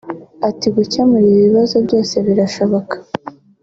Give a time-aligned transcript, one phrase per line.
[0.49, 2.95] Ati “Gukemura ibi bibazo byose birashoboka